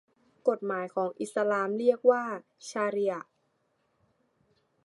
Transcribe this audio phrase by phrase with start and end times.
[0.47, 0.85] กฎหมาย
[1.19, 2.23] อิสลามเรียกว่า
[2.69, 3.29] ชาริอะฮ์